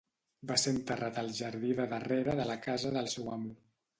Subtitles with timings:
[0.51, 3.55] Va ser enterrat al jardí de darrere de la casa del seu amo.